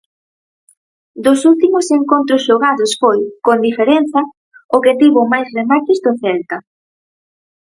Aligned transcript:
Dos 1.25 1.39
últimos 1.51 1.85
encontros 1.99 2.41
xogados 2.47 2.91
foi, 3.01 3.19
con 3.45 3.57
diferenza, 3.67 4.21
o 4.75 4.77
que 4.83 4.97
tivo 5.01 5.21
máis 5.33 5.47
remates 5.57 5.97
do 6.05 6.11
Celta. 6.21 6.57